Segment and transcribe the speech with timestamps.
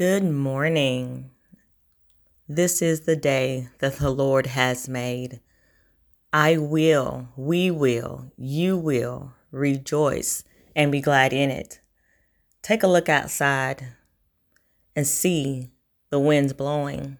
[0.00, 1.30] Good morning.
[2.48, 5.40] This is the day that the Lord has made.
[6.32, 10.42] I will, we will, you will rejoice
[10.74, 11.82] and be glad in it.
[12.62, 13.88] Take a look outside
[14.96, 15.70] and see
[16.08, 17.18] the winds blowing.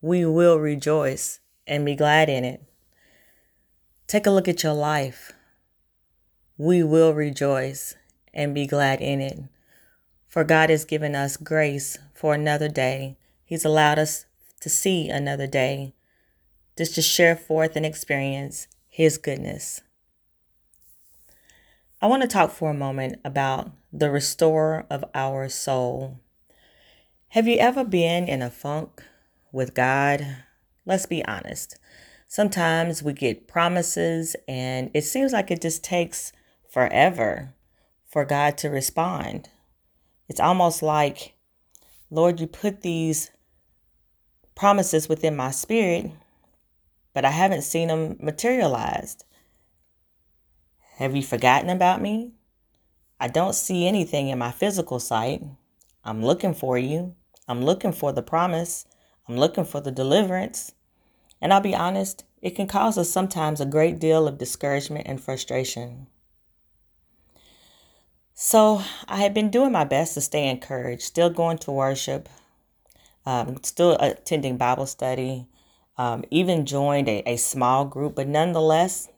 [0.00, 2.62] We will rejoice and be glad in it.
[4.06, 5.32] Take a look at your life.
[6.56, 7.94] We will rejoice
[8.32, 9.38] and be glad in it.
[10.32, 13.18] For God has given us grace for another day.
[13.44, 14.24] He's allowed us
[14.60, 15.92] to see another day,
[16.74, 19.82] just to share forth and experience His goodness.
[22.00, 26.18] I want to talk for a moment about the restorer of our soul.
[27.28, 29.04] Have you ever been in a funk
[29.52, 30.38] with God?
[30.86, 31.78] Let's be honest.
[32.26, 36.32] Sometimes we get promises, and it seems like it just takes
[36.70, 37.52] forever
[38.06, 39.50] for God to respond.
[40.28, 41.34] It's almost like,
[42.10, 43.30] Lord, you put these
[44.54, 46.10] promises within my spirit,
[47.14, 49.24] but I haven't seen them materialized.
[50.96, 52.32] Have you forgotten about me?
[53.18, 55.42] I don't see anything in my physical sight.
[56.04, 57.14] I'm looking for you.
[57.48, 58.84] I'm looking for the promise.
[59.28, 60.72] I'm looking for the deliverance.
[61.40, 65.20] And I'll be honest, it can cause us sometimes a great deal of discouragement and
[65.20, 66.08] frustration.
[68.34, 72.28] So I had been doing my best to stay encouraged, still going to worship,
[73.26, 75.46] um, still attending Bible study,
[75.98, 79.08] um, even joined a, a small group, but nonetheless,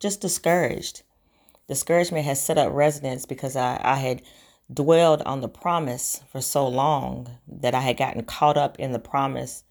[0.00, 1.02] just discouraged.
[1.68, 4.22] Discouragement has set up residence because I, I had
[4.72, 8.98] dwelled on the promise for so long that I had gotten caught up in the
[8.98, 9.64] promise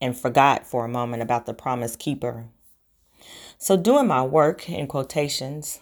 [0.00, 2.46] and forgot for a moment about the promise keeper.
[3.56, 5.80] So, doing my work in quotations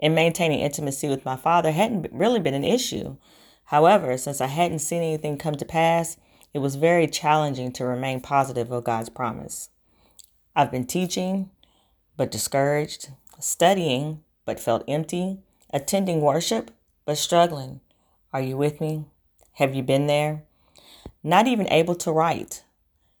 [0.00, 3.16] and maintaining intimacy with my father hadn't really been an issue.
[3.64, 6.16] However, since I hadn't seen anything come to pass,
[6.54, 9.70] it was very challenging to remain positive of God's promise.
[10.56, 11.50] I've been teaching,
[12.16, 15.38] but discouraged, studying, but felt empty,
[15.72, 16.70] attending worship,
[17.04, 17.80] but struggling.
[18.32, 19.04] Are you with me?
[19.54, 20.44] Have you been there?
[21.22, 22.64] Not even able to write.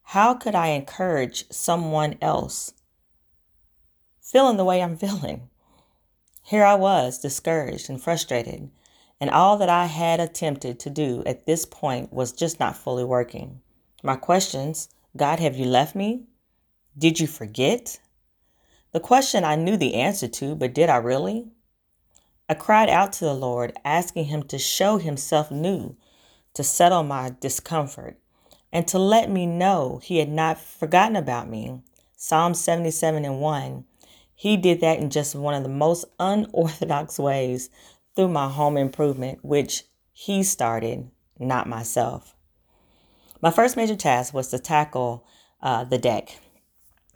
[0.02, 2.72] How could I encourage someone else
[4.22, 5.50] feeling the way I'm feeling?
[6.48, 8.70] Here I was, discouraged and frustrated,
[9.20, 13.04] and all that I had attempted to do at this point was just not fully
[13.04, 13.60] working.
[14.02, 16.22] My questions God, have you left me?
[16.96, 18.00] Did you forget?
[18.92, 21.48] The question I knew the answer to, but did I really?
[22.48, 25.96] I cried out to the Lord, asking Him to show Himself new,
[26.54, 28.16] to settle my discomfort,
[28.72, 31.82] and to let me know He had not forgotten about me.
[32.16, 33.84] Psalm 77 and 1
[34.38, 37.70] he did that in just one of the most unorthodox ways
[38.14, 39.82] through my home improvement, which
[40.12, 41.10] he started,
[41.40, 42.36] not myself.
[43.42, 45.26] My first major task was to tackle
[45.60, 46.38] uh, the deck.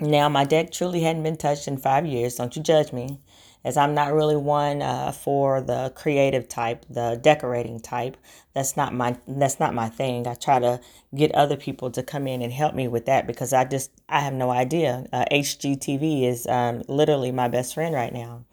[0.00, 2.34] Now, my deck truly hadn't been touched in five years.
[2.34, 3.20] Don't you judge me
[3.64, 8.16] as I'm not really one uh, for the creative type, the decorating type.
[8.54, 10.26] That's not my that's not my thing.
[10.26, 10.80] I try to
[11.14, 14.20] get other people to come in and help me with that because I just I
[14.20, 15.06] have no idea.
[15.12, 18.44] Uh, HGTV is um, literally my best friend right now.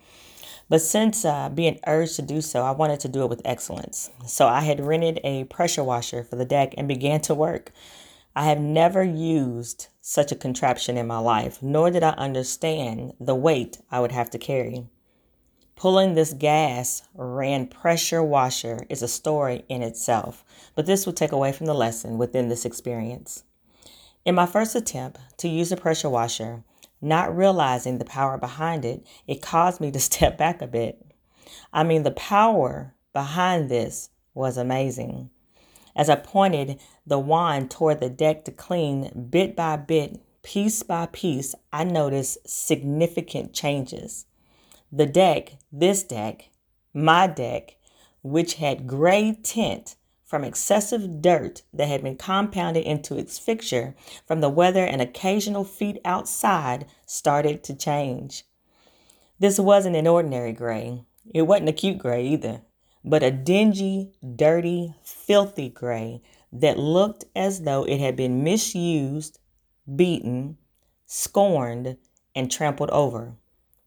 [0.70, 4.12] But since uh, being urged to do so, I wanted to do it with excellence.
[4.28, 7.72] So I had rented a pressure washer for the deck and began to work.
[8.36, 13.34] I have never used such a contraption in my life, nor did I understand the
[13.34, 14.86] weight I would have to carry.
[15.80, 20.44] Pulling this gas ran pressure washer is a story in itself,
[20.76, 23.46] but this will take away from the lesson within this experience.
[24.26, 26.66] In my first attempt to use a pressure washer,
[27.00, 31.02] not realizing the power behind it, it caused me to step back a bit.
[31.72, 35.30] I mean, the power behind this was amazing.
[35.96, 41.06] As I pointed the wand toward the deck to clean bit by bit, piece by
[41.06, 44.26] piece, I noticed significant changes.
[44.92, 46.50] The deck, this deck,
[46.94, 47.78] my deck,
[48.24, 49.96] which had gray tint
[50.26, 53.96] from excessive dirt that had been compounded into its fixture
[54.26, 58.46] from the weather and occasional feet outside, started to change.
[59.40, 61.04] This wasn't an ordinary gray.
[61.34, 62.62] It wasn't a cute gray either,
[63.04, 66.22] but a dingy, dirty, filthy gray
[66.52, 69.40] that looked as though it had been misused,
[69.96, 70.58] beaten,
[71.06, 71.98] scorned,
[72.36, 73.36] and trampled over.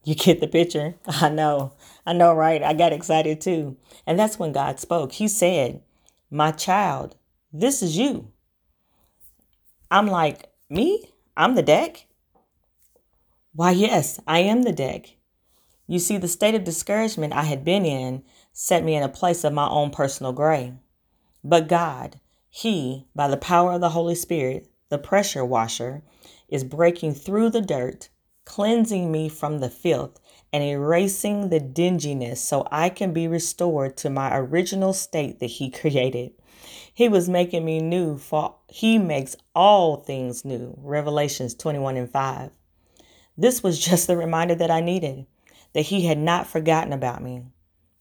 [0.05, 0.97] You get the picture?
[1.07, 1.75] I know.
[2.05, 2.63] I know, right?
[2.63, 3.77] I got excited too.
[4.07, 5.13] And that's when God spoke.
[5.13, 5.83] He said,
[6.31, 7.17] My child,
[7.53, 8.33] this is you.
[9.91, 11.13] I'm like, Me?
[11.37, 12.07] I'm the deck?
[13.55, 15.17] Why, yes, I am the deck.
[15.87, 18.23] You see, the state of discouragement I had been in
[18.53, 20.75] set me in a place of my own personal gray.
[21.45, 26.03] But God, He, by the power of the Holy Spirit, the pressure washer,
[26.49, 28.09] is breaking through the dirt,
[28.45, 30.19] cleansing me from the filth,
[30.53, 35.71] and erasing the dinginess so I can be restored to my original state that He
[35.81, 36.33] created.
[36.95, 40.75] He was making me new, for He makes all things new.
[40.79, 42.51] Revelations 21 and 5.
[43.37, 45.27] This was just the reminder that I needed
[45.73, 47.45] that He had not forgotten about me.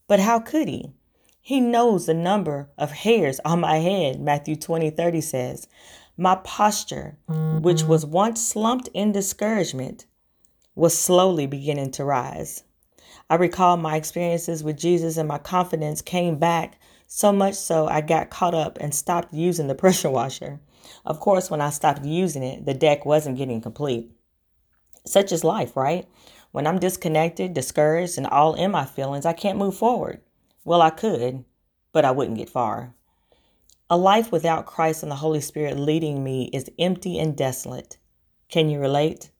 [0.06, 0.92] But how could He?
[1.40, 5.68] He knows the number of hairs on my head, Matthew 20 30 says.
[6.16, 7.16] My posture,
[7.60, 10.06] which was once slumped in discouragement,
[10.74, 12.64] was slowly beginning to rise.
[13.28, 18.00] I recall my experiences with Jesus and my confidence came back so much so I
[18.00, 20.60] got caught up and stopped using the pressure washer.
[21.04, 24.10] Of course, when I stopped using it, the deck wasn't getting complete.
[25.04, 26.06] Such is life, right?
[26.52, 30.20] When I'm disconnected, discouraged, and all in my feelings, I can't move forward.
[30.64, 31.44] Well, I could,
[31.92, 32.94] but I wouldn't get far.
[33.90, 37.98] A life without Christ and the Holy Spirit leading me is empty and desolate.
[38.48, 39.31] Can you relate?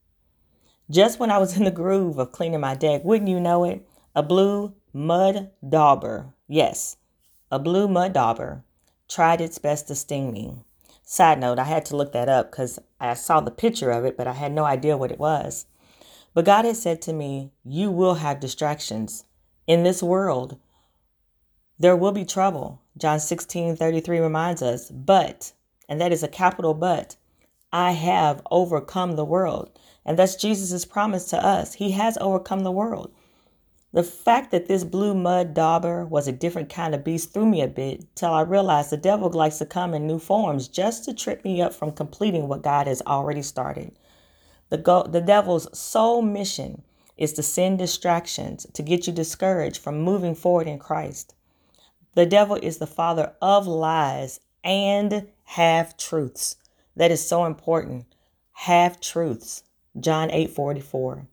[0.90, 3.86] Just when I was in the groove of cleaning my deck, wouldn't you know it?
[4.14, 6.96] A blue mud dauber, yes,
[7.50, 8.64] a blue mud dauber,
[9.08, 10.56] tried its best to sting me.
[11.04, 14.16] Side note, I had to look that up because I saw the picture of it,
[14.16, 15.66] but I had no idea what it was.
[16.34, 19.24] But God had said to me, You will have distractions.
[19.66, 20.58] In this world,
[21.78, 22.80] there will be trouble.
[22.96, 25.52] John 16 33 reminds us, but,
[25.88, 27.16] and that is a capital but,
[27.72, 29.70] I have overcome the world.
[30.04, 31.74] And that's Jesus' promise to us.
[31.74, 33.12] He has overcome the world.
[33.92, 37.60] The fact that this blue mud dauber was a different kind of beast threw me
[37.60, 41.14] a bit till I realized the devil likes to come in new forms just to
[41.14, 43.92] trip me up from completing what God has already started.
[44.70, 46.82] The, go- the devil's sole mission
[47.18, 51.34] is to send distractions to get you discouraged from moving forward in Christ.
[52.14, 56.56] The devil is the father of lies and half truths.
[56.96, 58.06] That is so important.
[58.52, 59.62] Half truths.
[59.98, 61.26] John 8 44.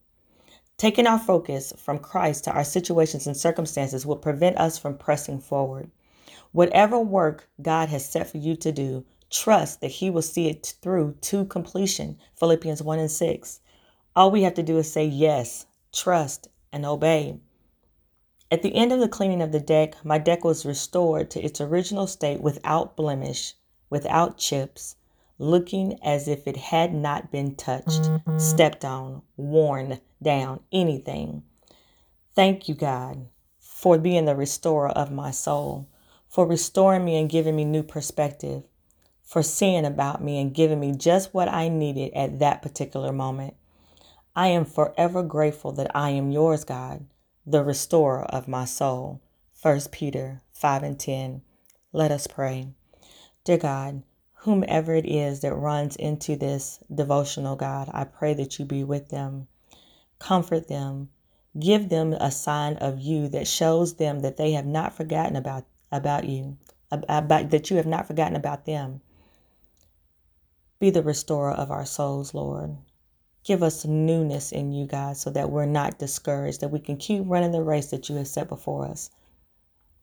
[0.77, 5.39] Taking our focus from Christ to our situations and circumstances will prevent us from pressing
[5.39, 5.91] forward.
[6.51, 10.75] Whatever work God has set for you to do, trust that He will see it
[10.81, 12.17] through to completion.
[12.35, 13.59] Philippians 1 and 6.
[14.15, 17.39] All we have to do is say yes, trust, and obey.
[18.51, 21.61] At the end of the cleaning of the deck, my deck was restored to its
[21.61, 23.53] original state without blemish,
[23.89, 24.95] without chips,
[25.39, 28.37] looking as if it had not been touched, mm-hmm.
[28.37, 31.41] stepped on, worn down, anything.
[32.35, 33.27] Thank you, God,
[33.59, 35.89] for being the restorer of my soul,
[36.27, 38.63] for restoring me and giving me new perspective,
[39.23, 43.55] for seeing about me and giving me just what I needed at that particular moment.
[44.35, 47.05] I am forever grateful that I am yours, God
[47.49, 49.21] the restorer of my soul.
[49.59, 51.41] 1 Peter 5 and 10.
[51.91, 52.67] Let us pray.
[53.43, 54.03] Dear God,
[54.43, 59.09] whomever it is that runs into this devotional, God, I pray that you be with
[59.09, 59.47] them,
[60.17, 61.09] comfort them,
[61.59, 65.65] give them a sign of you that shows them that they have not forgotten about,
[65.91, 66.57] about you,
[66.89, 69.01] about, that you have not forgotten about them.
[70.79, 72.77] Be the restorer of our souls, Lord.
[73.43, 77.23] Give us newness in you, God, so that we're not discouraged, that we can keep
[77.25, 79.09] running the race that you have set before us.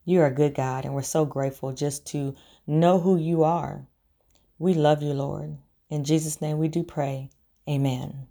[0.04, 2.34] You are a good God, and we're so grateful just to
[2.66, 3.86] know who you are.
[4.58, 5.58] We love you, Lord.
[5.90, 7.30] In Jesus' name we do pray.
[7.68, 8.26] Amen.